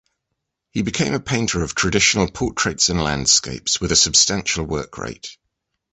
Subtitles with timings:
[0.71, 5.37] He became a painter of traditional portraits and landscapes with a substantial workrate.